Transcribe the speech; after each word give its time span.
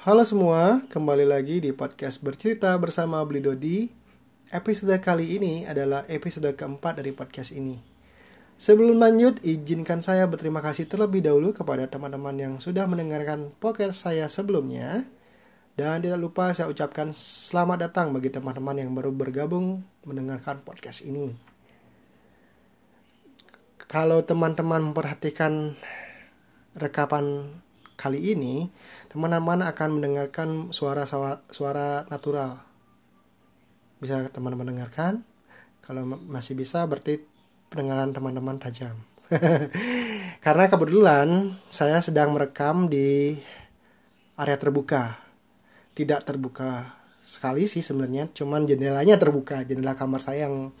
Halo 0.00 0.24
semua, 0.24 0.80
kembali 0.88 1.28
lagi 1.28 1.60
di 1.60 1.76
podcast 1.76 2.24
bercerita 2.24 2.72
bersama 2.80 3.20
Beli 3.20 3.44
Dodi. 3.44 3.78
Episode 4.48 4.96
kali 4.96 5.36
ini 5.36 5.68
adalah 5.68 6.08
episode 6.08 6.48
keempat 6.56 7.04
dari 7.04 7.12
podcast 7.12 7.52
ini. 7.52 7.76
Sebelum 8.56 8.96
lanjut, 8.96 9.44
izinkan 9.44 10.00
saya 10.00 10.24
berterima 10.24 10.64
kasih 10.64 10.88
terlebih 10.88 11.20
dahulu 11.20 11.52
kepada 11.52 11.84
teman-teman 11.84 12.32
yang 12.32 12.54
sudah 12.64 12.88
mendengarkan 12.88 13.52
podcast 13.60 14.08
saya 14.08 14.24
sebelumnya. 14.32 15.04
Dan 15.76 16.00
tidak 16.00 16.16
lupa 16.16 16.48
saya 16.56 16.72
ucapkan 16.72 17.12
selamat 17.12 17.92
datang 17.92 18.16
bagi 18.16 18.32
teman-teman 18.32 18.80
yang 18.80 18.96
baru 18.96 19.12
bergabung 19.12 19.84
mendengarkan 20.08 20.64
podcast 20.64 21.04
ini. 21.04 21.36
Kalau 23.84 24.24
teman-teman 24.24 24.80
memperhatikan 24.80 25.76
rekapan 26.72 27.52
kali 28.00 28.32
ini, 28.32 28.72
teman-teman 29.12 29.60
akan 29.68 30.00
mendengarkan 30.00 30.48
suara 30.72 31.04
suara 31.52 32.08
natural. 32.08 32.56
Bisa 34.00 34.24
teman-teman 34.32 34.72
dengarkan? 34.72 35.20
Kalau 35.84 36.08
masih 36.08 36.56
bisa 36.56 36.88
berarti 36.88 37.20
pendengaran 37.68 38.16
teman-teman 38.16 38.56
tajam. 38.56 38.96
Karena 40.44 40.64
kebetulan 40.72 41.52
saya 41.68 42.00
sedang 42.00 42.32
merekam 42.32 42.88
di 42.88 43.36
area 44.40 44.56
terbuka. 44.56 45.20
Tidak 45.92 46.24
terbuka 46.24 46.96
sekali 47.20 47.68
sih 47.68 47.84
sebenarnya, 47.84 48.32
cuman 48.32 48.64
jendelanya 48.64 49.20
terbuka. 49.20 49.60
Jendela 49.68 49.92
kamar 49.92 50.24
saya 50.24 50.48
yang 50.48 50.72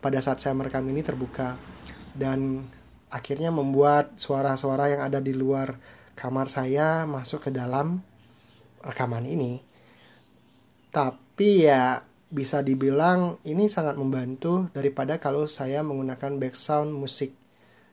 pada 0.00 0.24
saat 0.24 0.40
saya 0.40 0.56
merekam 0.56 0.88
ini 0.88 1.04
terbuka. 1.04 1.60
Dan 2.16 2.64
akhirnya 3.12 3.52
membuat 3.52 4.16
suara-suara 4.16 4.88
yang 4.88 5.04
ada 5.04 5.20
di 5.20 5.36
luar 5.36 5.76
kamar 6.14 6.48
saya 6.48 7.08
masuk 7.08 7.48
ke 7.48 7.50
dalam 7.54 8.04
rekaman 8.82 9.24
ini. 9.24 9.62
Tapi 10.92 11.66
ya 11.68 12.04
bisa 12.32 12.64
dibilang 12.64 13.36
ini 13.44 13.68
sangat 13.68 14.00
membantu 14.00 14.72
daripada 14.72 15.20
kalau 15.20 15.44
saya 15.44 15.84
menggunakan 15.84 16.40
background 16.40 16.96
musik. 16.96 17.36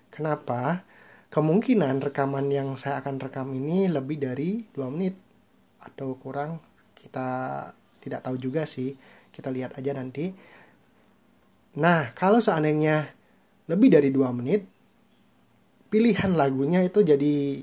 Kenapa? 0.10 0.88
Kemungkinan 1.30 2.02
rekaman 2.02 2.50
yang 2.50 2.74
saya 2.74 3.06
akan 3.06 3.22
rekam 3.22 3.54
ini 3.54 3.86
lebih 3.86 4.18
dari 4.18 4.66
2 4.74 4.90
menit 4.90 5.14
atau 5.78 6.18
kurang 6.18 6.58
kita 6.98 7.70
tidak 8.02 8.26
tahu 8.26 8.36
juga 8.42 8.66
sih. 8.66 8.98
Kita 9.30 9.54
lihat 9.54 9.78
aja 9.78 9.94
nanti. 9.94 10.34
Nah, 11.78 12.12
kalau 12.18 12.42
seandainya 12.42 13.14
lebih 13.70 13.94
dari 13.94 14.10
2 14.10 14.34
menit, 14.34 14.66
pilihan 15.94 16.34
lagunya 16.34 16.82
itu 16.82 17.06
jadi 17.06 17.62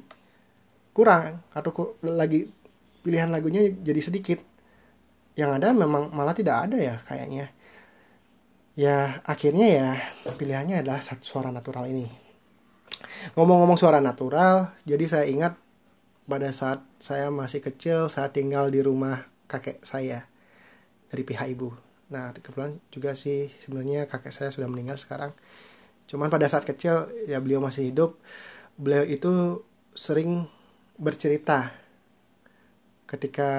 kurang 0.96 1.44
atau 1.52 1.92
lagi 2.08 2.48
pilihan 3.04 3.28
lagunya 3.28 3.68
jadi 3.68 4.00
sedikit. 4.00 4.40
Yang 5.36 5.60
ada 5.60 5.68
memang 5.76 6.08
malah 6.16 6.32
tidak 6.32 6.64
ada 6.64 6.80
ya 6.80 6.96
kayaknya. 7.04 7.52
Ya 8.72 9.20
akhirnya 9.28 9.66
ya 9.68 9.88
pilihannya 10.32 10.80
adalah 10.80 11.04
suara 11.04 11.52
natural 11.52 11.92
ini. 11.92 12.08
Ngomong-ngomong 13.36 13.76
suara 13.76 14.00
natural 14.00 14.72
jadi 14.88 15.04
saya 15.04 15.24
ingat 15.28 15.52
pada 16.24 16.48
saat 16.56 16.80
saya 16.96 17.28
masih 17.28 17.60
kecil 17.60 18.08
saya 18.08 18.32
tinggal 18.32 18.72
di 18.72 18.80
rumah 18.80 19.28
kakek 19.46 19.84
saya 19.84 20.24
dari 21.12 21.22
pihak 21.22 21.52
ibu. 21.52 21.76
Nah 22.08 22.32
kebetulan 22.32 22.80
juga 22.88 23.12
sih 23.12 23.52
sebenarnya 23.60 24.08
kakek 24.08 24.32
saya 24.32 24.48
sudah 24.48 24.72
meninggal 24.72 24.96
sekarang. 24.96 25.36
Cuman 26.08 26.32
pada 26.32 26.48
saat 26.48 26.64
kecil 26.64 27.12
ya 27.28 27.36
beliau 27.44 27.60
masih 27.60 27.92
hidup. 27.92 28.16
Beliau 28.80 29.04
itu 29.04 29.60
sering 29.92 30.48
bercerita. 30.96 31.72
Ketika 33.06 33.50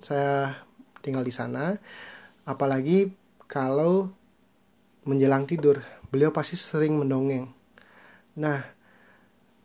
saya 0.00 0.62
tinggal 1.02 1.26
di 1.26 1.34
sana 1.34 1.76
apalagi 2.46 3.10
kalau 3.50 4.10
menjelang 5.06 5.46
tidur 5.46 5.82
beliau 6.10 6.30
pasti 6.30 6.54
sering 6.58 6.98
mendongeng. 6.98 7.50
Nah 8.38 8.62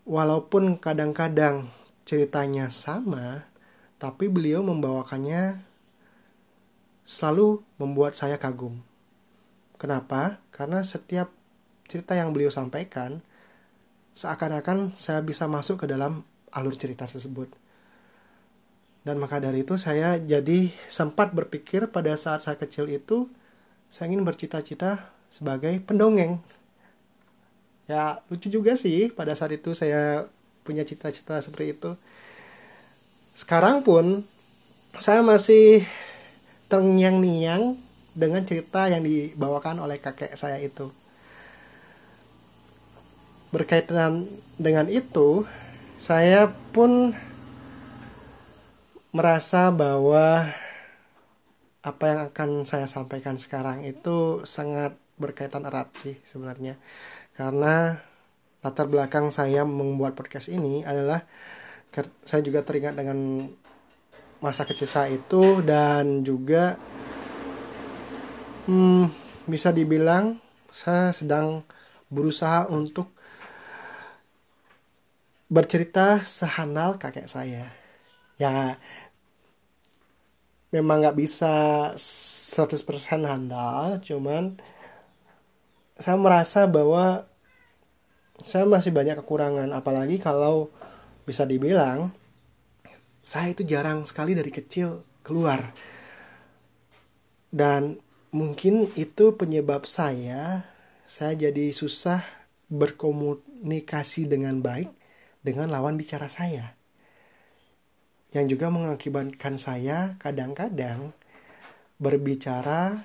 walaupun 0.06 0.78
kadang-kadang 0.82 1.70
ceritanya 2.06 2.74
sama 2.74 3.46
tapi 4.02 4.30
beliau 4.30 4.66
membawakannya 4.66 5.62
selalu 7.06 7.62
membuat 7.78 8.18
saya 8.18 8.42
kagum. 8.42 8.82
Kenapa? 9.78 10.42
Karena 10.54 10.82
setiap 10.86 11.34
cerita 11.90 12.14
yang 12.18 12.34
beliau 12.34 12.54
sampaikan 12.54 13.22
seakan-akan 14.12 14.92
saya 14.94 15.24
bisa 15.24 15.48
masuk 15.48 15.84
ke 15.84 15.86
dalam 15.88 16.24
alur 16.52 16.76
cerita 16.76 17.08
tersebut. 17.08 17.48
Dan 19.02 19.18
maka 19.18 19.42
dari 19.42 19.66
itu 19.66 19.82
saya 19.82 20.22
jadi 20.22 20.70
sempat 20.86 21.34
berpikir 21.34 21.90
pada 21.90 22.14
saat 22.14 22.46
saya 22.46 22.60
kecil 22.60 22.86
itu 22.86 23.26
saya 23.90 24.14
ingin 24.14 24.22
bercita-cita 24.22 25.10
sebagai 25.34 25.74
pendongeng. 25.82 26.38
Ya 27.90 28.22
lucu 28.30 28.48
juga 28.54 28.78
sih 28.78 29.10
pada 29.10 29.34
saat 29.34 29.58
itu 29.58 29.74
saya 29.74 30.30
punya 30.62 30.86
cita-cita 30.86 31.42
seperti 31.42 31.74
itu. 31.74 31.92
Sekarang 33.34 33.82
pun 33.82 34.22
saya 35.02 35.26
masih 35.26 35.82
terngiang-niang 36.70 37.74
dengan 38.14 38.44
cerita 38.46 38.86
yang 38.92 39.02
dibawakan 39.02 39.82
oleh 39.82 39.98
kakek 39.98 40.36
saya 40.38 40.60
itu 40.62 40.92
berkaitan 43.52 44.26
dengan 44.56 44.88
itu 44.88 45.44
saya 46.00 46.50
pun 46.72 47.12
merasa 49.12 49.70
bahwa 49.70 50.48
apa 51.84 52.04
yang 52.08 52.20
akan 52.32 52.50
saya 52.64 52.88
sampaikan 52.88 53.36
sekarang 53.36 53.84
itu 53.84 54.48
sangat 54.48 54.96
berkaitan 55.20 55.68
erat 55.68 55.92
sih 56.00 56.16
sebenarnya. 56.24 56.80
Karena 57.36 58.00
latar 58.64 58.88
belakang 58.88 59.30
saya 59.30 59.68
membuat 59.68 60.16
podcast 60.16 60.48
ini 60.50 60.86
adalah 60.88 61.26
saya 62.24 62.42
juga 62.42 62.64
teringat 62.64 62.96
dengan 62.96 63.50
masa 64.42 64.66
kecil 64.66 64.88
saya 64.90 65.14
itu 65.14 65.62
dan 65.62 66.26
juga 66.26 66.80
hmm, 68.66 69.12
bisa 69.46 69.70
dibilang 69.70 70.40
saya 70.72 71.14
sedang 71.14 71.62
berusaha 72.08 72.66
untuk 72.72 73.12
bercerita 75.52 76.24
sehanal 76.24 76.96
kakek 76.96 77.28
saya. 77.28 77.68
Ya 78.40 78.80
memang 80.72 81.04
nggak 81.04 81.20
bisa 81.20 81.54
100% 82.00 83.28
handal, 83.28 84.00
cuman 84.00 84.56
saya 86.00 86.16
merasa 86.16 86.64
bahwa 86.66 87.28
saya 88.42 88.66
masih 88.66 88.90
banyak 88.90 89.20
kekurangan 89.22 89.70
apalagi 89.76 90.18
kalau 90.18 90.74
bisa 91.28 91.46
dibilang 91.46 92.10
saya 93.22 93.54
itu 93.54 93.62
jarang 93.62 94.02
sekali 94.10 94.34
dari 94.34 94.50
kecil 94.50 95.06
keluar 95.22 95.62
dan 97.54 98.02
mungkin 98.34 98.90
itu 98.98 99.38
penyebab 99.38 99.86
saya 99.86 100.66
saya 101.06 101.38
jadi 101.38 101.70
susah 101.70 102.26
berkomunikasi 102.74 104.26
dengan 104.26 104.58
baik 104.58 104.90
dengan 105.42 105.70
lawan 105.74 105.98
bicara 105.98 106.30
saya. 106.30 106.78
Yang 108.32 108.56
juga 108.58 108.72
mengakibatkan 108.72 109.60
saya 109.60 110.16
kadang-kadang 110.22 111.12
berbicara 112.00 113.04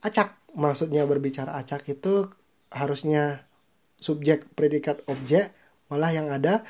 acak. 0.00 0.34
Maksudnya 0.56 1.04
berbicara 1.04 1.54
acak 1.60 1.84
itu 1.92 2.32
harusnya 2.72 3.44
subjek, 4.00 4.48
predikat, 4.56 5.04
objek. 5.04 5.52
Malah 5.92 6.10
yang 6.16 6.32
ada 6.32 6.64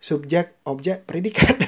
subjek, 0.00 0.56
objek, 0.64 1.04
predikat. 1.04 1.60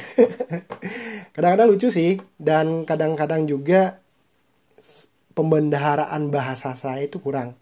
kadang-kadang 1.36 1.68
lucu 1.68 1.92
sih. 1.92 2.16
Dan 2.40 2.88
kadang-kadang 2.88 3.44
juga 3.44 4.00
pembendaharaan 5.36 6.32
bahasa 6.32 6.72
saya 6.72 7.04
itu 7.04 7.20
kurang. 7.20 7.58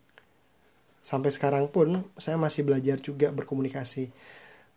Sampai 1.03 1.35
sekarang 1.35 1.67
pun 1.67 2.07
saya 2.15 2.39
masih 2.39 2.63
belajar 2.63 3.03
juga 3.03 3.35
berkomunikasi 3.35 4.15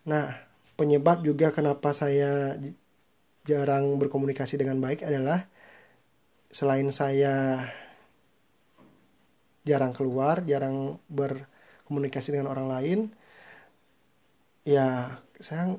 Nah, 0.05 0.37
penyebab 0.77 1.25
juga 1.25 1.49
kenapa 1.49 1.89
saya 1.89 2.53
jarang 3.45 3.97
berkomunikasi 3.97 4.57
dengan 4.57 4.77
baik 4.81 5.05
adalah 5.05 5.45
selain 6.49 6.89
saya 6.93 7.65
jarang 9.65 9.93
keluar, 9.97 10.45
jarang 10.45 11.01
berkomunikasi 11.09 12.37
dengan 12.37 12.53
orang 12.53 12.67
lain, 12.69 12.99
ya 14.61 15.17
saya 15.41 15.73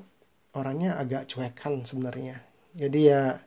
orangnya 0.51 0.99
agak 0.99 1.31
cuekan 1.31 1.87
sebenarnya. 1.87 2.43
Jadi 2.75 2.99
ya 3.07 3.39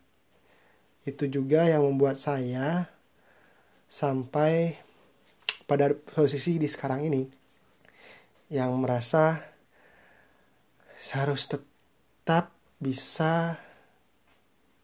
itu 1.04 1.28
juga 1.28 1.68
yang 1.68 1.84
membuat 1.84 2.16
saya 2.16 2.88
sampai 3.88 4.76
pada 5.68 5.92
posisi 5.92 6.56
di 6.56 6.68
sekarang 6.68 7.04
ini 7.08 7.22
yang 8.50 8.74
merasa 8.80 9.38
harus 11.16 11.48
tetap 11.48 12.52
bisa 12.76 13.56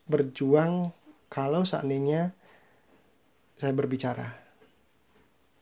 berjuang 0.08 0.92
kalau 1.28 1.68
seandainya 1.68 2.32
saya 3.60 3.72
berbicara. 3.76 4.36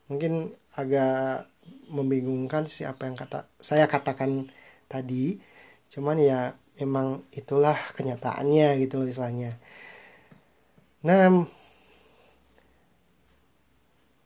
Mungkin 0.06 0.54
agak 0.78 1.50
membingungkan 1.90 2.68
sih 2.68 2.84
apa 2.84 3.08
yang 3.08 3.16
kata 3.18 3.48
saya 3.58 3.90
katakan 3.90 4.46
tadi. 4.86 5.38
Cuman 5.90 6.18
ya 6.18 6.54
memang 6.78 7.22
itulah 7.34 7.78
kenyataannya 7.94 8.82
gitu 8.82 9.02
loh 9.02 9.08
istilahnya. 9.08 9.58
Nah, 11.06 11.46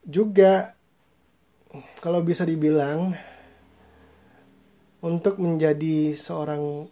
juga 0.09 0.73
kalau 2.01 2.25
bisa 2.25 2.49
dibilang 2.49 3.13
untuk 5.05 5.39
menjadi 5.39 6.15
seorang 6.19 6.91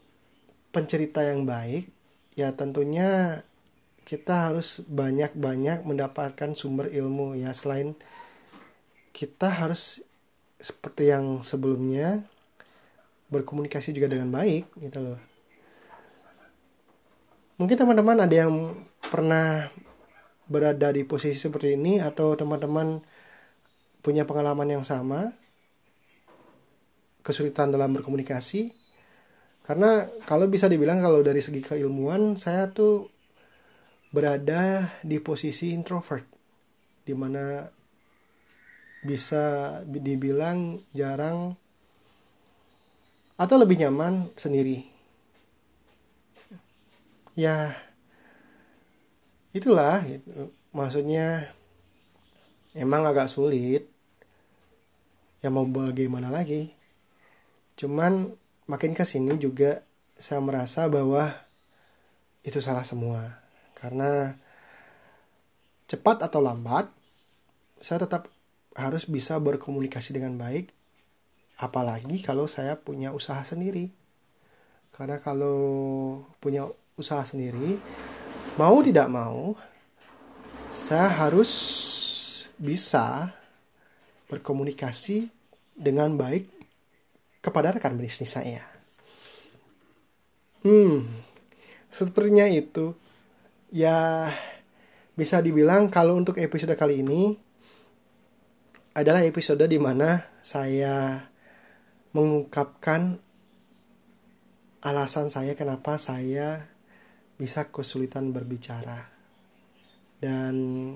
pencerita 0.71 1.25
yang 1.25 1.43
baik 1.49 1.91
ya 2.37 2.53
tentunya 2.53 3.41
kita 4.07 4.49
harus 4.49 4.87
banyak-banyak 4.87 5.83
mendapatkan 5.83 6.55
sumber 6.55 6.87
ilmu 6.95 7.35
ya. 7.35 7.51
Selain 7.51 7.99
kita 9.11 9.51
harus 9.51 10.07
seperti 10.63 11.11
yang 11.11 11.43
sebelumnya 11.43 12.23
berkomunikasi 13.35 13.91
juga 13.91 14.15
dengan 14.15 14.31
baik 14.31 14.71
gitu 14.79 15.03
loh. 15.03 15.19
Mungkin 17.59 17.75
teman-teman 17.75 18.23
ada 18.23 18.37
yang 18.47 18.79
pernah 19.11 19.67
berada 20.47 20.95
di 20.95 21.03
posisi 21.03 21.35
seperti 21.35 21.75
ini 21.75 21.99
atau 21.99 22.39
teman-teman 22.39 23.03
punya 24.07 24.23
pengalaman 24.23 24.79
yang 24.79 24.85
sama 24.87 25.35
kesulitan 27.27 27.75
dalam 27.75 27.91
berkomunikasi. 27.91 28.71
Karena 29.67 30.07
kalau 30.31 30.47
bisa 30.47 30.71
dibilang 30.71 31.03
kalau 31.03 31.27
dari 31.27 31.43
segi 31.43 31.59
keilmuan 31.59 32.39
saya 32.39 32.71
tuh 32.71 33.11
berada 34.15 34.87
di 35.03 35.19
posisi 35.19 35.75
introvert 35.75 36.23
di 37.03 37.11
mana 37.19 37.67
bisa 39.03 39.79
dibilang 39.83 40.79
jarang 40.95 41.51
atau 43.35 43.57
lebih 43.59 43.83
nyaman 43.83 44.31
sendiri. 44.39 44.87
Ya 47.35 47.75
itulah 49.51 50.01
gitu. 50.07 50.31
maksudnya 50.71 51.51
emang 52.79 53.03
agak 53.03 53.27
sulit. 53.27 53.91
Ya 55.43 55.51
mau 55.51 55.67
bagaimana 55.67 56.31
lagi 56.33 56.77
cuman 57.77 58.33
makin 58.67 58.93
ke 58.97 59.05
sini 59.07 59.39
juga 59.39 59.85
saya 60.17 60.41
merasa 60.41 60.89
bahwa 60.89 61.29
itu 62.43 62.59
salah 62.65 62.83
semua. 62.83 63.21
Karena 63.77 64.33
cepat 65.87 66.25
atau 66.25 66.41
lambat 66.41 66.89
saya 67.79 68.09
tetap 68.09 68.27
harus 68.75 69.05
bisa 69.07 69.39
berkomunikasi 69.39 70.17
dengan 70.17 70.35
baik 70.41 70.73
apalagi 71.57 72.21
kalau 72.25 72.49
saya 72.49 72.81
punya 72.81 73.13
usaha 73.13 73.41
sendiri. 73.45 73.93
Karena 74.97 75.21
kalau 75.21 76.25
punya 76.41 76.65
usaha 76.97 77.21
sendiri 77.29 77.77
mau 78.57 78.81
tidak 78.81 79.13
mau 79.13 79.53
saya 80.73 81.13
harus 81.13 81.53
bisa 82.57 83.29
berkomunikasi 84.33 85.29
dengan 85.77 86.17
baik 86.17 86.56
kepada 87.47 87.71
rekan 87.71 87.95
bisnis 87.95 88.35
saya. 88.35 88.67
Hmm, 90.67 91.07
sepertinya 91.95 92.51
itu 92.51 92.99
ya 93.71 94.27
bisa 95.15 95.39
dibilang 95.39 95.87
kalau 95.87 96.19
untuk 96.19 96.43
episode 96.43 96.75
kali 96.75 97.07
ini 97.07 97.39
adalah 98.99 99.23
episode 99.23 99.63
di 99.63 99.79
mana 99.79 100.27
saya 100.43 101.23
mengungkapkan 102.11 103.23
alasan 104.83 105.31
saya 105.31 105.55
kenapa 105.55 106.03
saya 106.03 106.67
bisa 107.39 107.71
kesulitan 107.71 108.35
berbicara 108.35 109.07
dan 110.19 110.55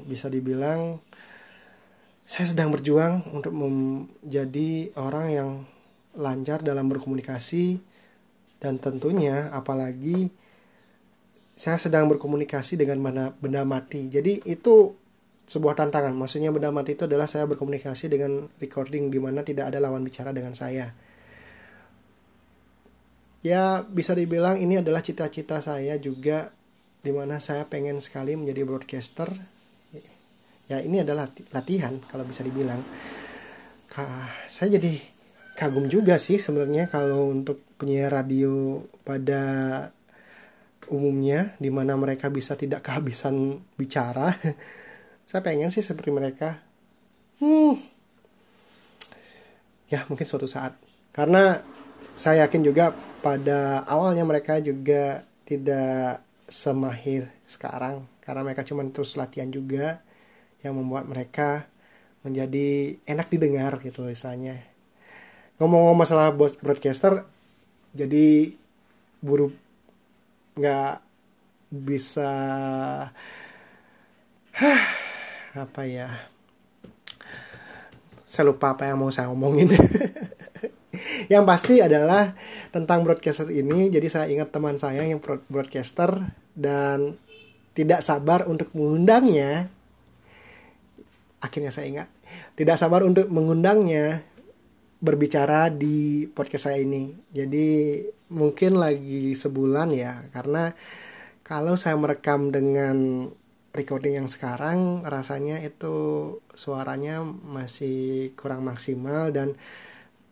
bisa 0.09 0.27
dibilang 0.27 0.99
saya 2.27 2.47
sedang 2.51 2.75
berjuang 2.75 3.23
untuk 3.35 3.55
menjadi 3.55 4.95
orang 4.99 5.27
yang 5.31 5.51
lancar 6.19 6.65
dalam 6.65 6.91
berkomunikasi 6.91 7.79
dan 8.59 8.83
tentunya 8.83 9.49
apalagi 9.55 10.31
saya 11.61 11.77
sedang 11.77 12.09
berkomunikasi 12.09 12.81
dengan 12.81 13.05
benda, 13.05 13.37
benda 13.37 13.63
mati. 13.69 14.09
Jadi 14.09 14.49
itu 14.49 14.97
sebuah 15.45 15.77
tantangan. 15.77 16.17
Maksudnya 16.17 16.49
benda 16.49 16.73
mati 16.73 16.97
itu 16.97 17.05
adalah 17.05 17.29
saya 17.29 17.45
berkomunikasi 17.45 18.09
dengan 18.09 18.49
recording 18.63 19.13
di 19.13 19.21
mana 19.21 19.45
tidak 19.45 19.69
ada 19.69 19.77
lawan 19.77 20.01
bicara 20.01 20.33
dengan 20.33 20.57
saya. 20.57 20.89
Ya 23.45 23.85
bisa 23.85 24.17
dibilang 24.17 24.57
ini 24.57 24.81
adalah 24.81 25.05
cita-cita 25.05 25.61
saya 25.61 26.01
juga 26.01 26.49
di 27.01 27.13
mana 27.13 27.41
saya 27.41 27.69
pengen 27.69 28.01
sekali 28.01 28.37
menjadi 28.41 28.65
broadcaster. 28.65 29.29
Ya 30.69 30.81
ini 30.81 31.05
adalah 31.05 31.29
latihan 31.53 31.97
kalau 32.09 32.25
bisa 32.25 32.41
dibilang. 32.41 32.81
Saya 34.49 34.81
jadi 34.81 34.97
kagum 35.61 35.93
juga 35.93 36.17
sih 36.17 36.41
sebenarnya 36.41 36.89
kalau 36.89 37.29
untuk 37.29 37.61
penyiar 37.77 38.09
radio 38.09 38.81
pada 39.05 39.45
umumnya 40.89 41.53
di 41.61 41.69
mana 41.69 42.01
mereka 42.01 42.33
bisa 42.33 42.57
tidak 42.57 42.81
kehabisan 42.81 43.61
bicara. 43.77 44.33
Saya 45.29 45.45
pengen 45.45 45.69
sih 45.69 45.85
seperti 45.85 46.09
mereka. 46.09 46.57
Hmm. 47.45 47.77
Ya, 49.93 50.09
mungkin 50.09 50.25
suatu 50.25 50.49
saat. 50.49 50.75
Karena 51.13 51.61
saya 52.15 52.47
yakin 52.47 52.63
juga 52.63 52.95
pada 53.23 53.83
awalnya 53.87 54.23
mereka 54.23 54.63
juga 54.63 55.27
tidak 55.43 56.23
semahir 56.47 57.27
sekarang 57.47 58.07
karena 58.23 58.47
mereka 58.47 58.63
cuma 58.63 58.87
terus 58.87 59.19
latihan 59.19 59.51
juga 59.51 59.99
yang 60.63 60.79
membuat 60.79 61.11
mereka 61.11 61.67
menjadi 62.23 62.99
enak 63.03 63.27
didengar 63.35 63.83
gitu 63.83 64.07
istilahnya. 64.07 64.70
Ngomong-ngomong 65.61 66.01
masalah 66.01 66.33
broadcaster, 66.33 67.29
jadi 67.93 68.57
buru 69.21 69.53
nggak 70.57 71.05
bisa 71.69 72.33
Hah, 74.57 74.85
apa 75.53 75.85
ya? 75.85 76.09
Saya 78.25 78.51
lupa 78.51 78.73
apa 78.73 78.89
yang 78.89 78.99
mau 78.99 79.13
saya 79.13 79.29
omongin. 79.29 79.69
Yang 81.33 81.45
pasti 81.47 81.75
adalah 81.79 82.35
tentang 82.75 83.07
broadcaster 83.07 83.47
ini 83.49 83.89
jadi 83.89 84.09
saya 84.11 84.27
ingat 84.27 84.51
teman 84.51 84.77
saya 84.77 85.07
yang 85.07 85.23
broadcaster 85.47 86.11
dan 86.59 87.15
tidak 87.73 88.03
sabar 88.03 88.45
untuk 88.51 88.69
mengundangnya. 88.75 89.71
Akhirnya 91.41 91.71
saya 91.71 91.87
ingat 91.87 92.09
tidak 92.59 92.77
sabar 92.77 93.07
untuk 93.07 93.31
mengundangnya 93.31 94.23
berbicara 95.01 95.73
di 95.73 96.29
podcast 96.29 96.71
saya 96.71 96.85
ini. 96.85 97.17
Jadi 97.33 98.01
mungkin 98.31 98.77
lagi 98.77 99.33
sebulan 99.35 99.91
ya 99.97 100.29
karena 100.31 100.71
kalau 101.43 101.75
saya 101.75 101.99
merekam 101.99 102.53
dengan 102.55 103.27
recording 103.75 104.21
yang 104.21 104.29
sekarang 104.31 105.03
rasanya 105.03 105.59
itu 105.65 106.39
suaranya 106.55 107.23
masih 107.25 108.31
kurang 108.39 108.63
maksimal 108.63 109.35
dan 109.35 109.59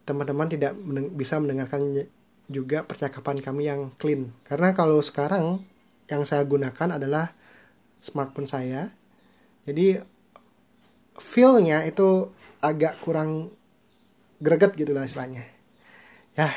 teman-teman 0.06 0.46
tidak 0.46 0.72
meneng 0.78 1.10
bisa 1.12 1.40
mendengarkan 1.40 2.06
juga 2.48 2.84
percakapan 2.84 3.40
kami 3.44 3.68
yang 3.68 3.92
clean. 4.00 4.32
Karena 4.46 4.72
kalau 4.72 5.00
sekarang 5.04 5.64
yang 6.08 6.24
saya 6.24 6.44
gunakan 6.48 6.96
adalah 6.96 7.36
smartphone 8.00 8.48
saya. 8.48 8.88
Jadi 9.68 10.00
feelnya 11.20 11.84
itu 11.84 12.32
agak 12.64 12.96
kurang 13.04 13.52
greget 14.38 14.74
gitu 14.78 14.94
lah 14.94 15.04
istilahnya 15.04 15.42
ya 16.38 16.54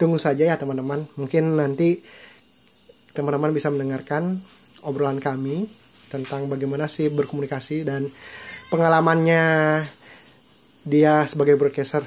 tunggu 0.00 0.16
saja 0.16 0.48
ya 0.48 0.56
teman-teman. 0.56 1.04
Mungkin 1.20 1.60
nanti 1.60 2.00
teman-teman 3.12 3.52
bisa 3.52 3.68
mendengarkan 3.68 4.40
obrolan 4.88 5.20
kami 5.20 5.68
tentang 6.08 6.48
bagaimana 6.48 6.88
sih 6.88 7.12
berkomunikasi 7.12 7.84
dan 7.84 8.08
pengalamannya 8.72 9.44
dia 10.88 11.28
sebagai 11.28 11.60
broadcaster. 11.60 12.00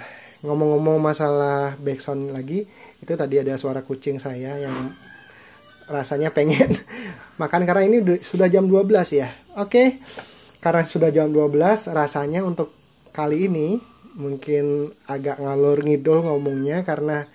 Ngomong-ngomong 0.44 1.00
masalah 1.00 1.78
backsound 1.80 2.36
lagi, 2.36 2.68
itu 3.00 3.14
tadi 3.16 3.40
ada 3.40 3.56
suara 3.56 3.80
kucing 3.86 4.20
saya 4.20 4.60
yang 4.60 4.76
rasanya 5.88 6.36
pengen 6.36 6.68
makan 7.42 7.64
karena 7.64 7.88
ini 7.88 8.04
sudah 8.20 8.50
jam 8.50 8.66
12 8.66 8.90
ya. 9.14 9.30
Oke. 9.62 10.02
Karena 10.60 10.84
sudah 10.84 11.12
jam 11.12 11.28
12, 11.32 11.92
rasanya 11.92 12.44
untuk 12.44 12.72
kali 13.12 13.52
ini 13.52 13.93
mungkin 14.17 14.93
agak 15.10 15.41
ngalor 15.41 15.82
ngidul 15.82 16.22
ngomongnya 16.25 16.86
karena 16.86 17.25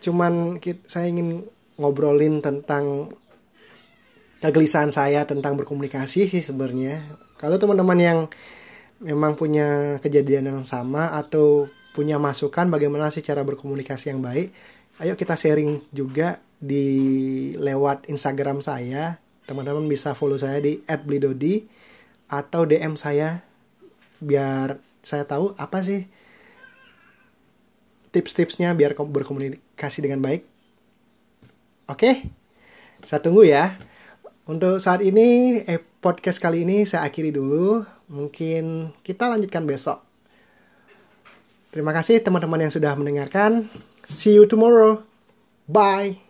cuman 0.00 0.58
saya 0.86 1.06
ingin 1.10 1.44
ngobrolin 1.76 2.40
tentang 2.40 3.12
kegelisahan 4.40 4.88
saya 4.88 5.28
tentang 5.28 5.56
berkomunikasi 5.60 6.24
sih 6.24 6.40
sebenarnya. 6.40 7.00
Kalau 7.36 7.60
teman-teman 7.60 7.98
yang 8.00 8.18
memang 9.00 9.36
punya 9.36 10.00
kejadian 10.00 10.48
yang 10.48 10.62
sama 10.64 11.12
atau 11.16 11.68
punya 11.92 12.16
masukan 12.16 12.68
bagaimana 12.68 13.12
sih 13.12 13.24
cara 13.24 13.44
berkomunikasi 13.44 14.12
yang 14.12 14.20
baik, 14.24 14.52
ayo 15.00 15.16
kita 15.16 15.36
sharing 15.36 15.84
juga 15.92 16.40
di 16.60 16.86
lewat 17.56 18.08
Instagram 18.08 18.64
saya. 18.64 19.20
Teman-teman 19.48 19.88
bisa 19.88 20.16
follow 20.16 20.40
saya 20.40 20.60
di 20.60 20.80
@blidodi 20.84 21.64
atau 22.30 22.62
DM 22.64 22.94
saya 22.94 23.42
biar 24.20 24.89
saya 25.00 25.24
tahu 25.24 25.56
apa 25.56 25.80
sih 25.80 26.06
tips-tipsnya 28.10 28.74
biar 28.74 28.94
berkomunikasi 28.98 30.02
dengan 30.02 30.20
baik. 30.22 30.42
Oke, 31.90 32.26
saya 33.02 33.22
tunggu 33.22 33.46
ya. 33.46 33.74
Untuk 34.50 34.82
saat 34.82 35.02
ini, 35.02 35.62
eh, 35.62 35.78
podcast 36.02 36.42
kali 36.42 36.66
ini 36.66 36.82
saya 36.82 37.06
akhiri 37.06 37.30
dulu. 37.30 37.86
Mungkin 38.10 38.94
kita 39.06 39.30
lanjutkan 39.30 39.62
besok. 39.62 40.02
Terima 41.70 41.94
kasih 41.94 42.18
teman-teman 42.18 42.66
yang 42.66 42.74
sudah 42.74 42.98
mendengarkan. 42.98 43.70
See 44.10 44.34
you 44.34 44.50
tomorrow. 44.50 45.06
Bye. 45.70 46.29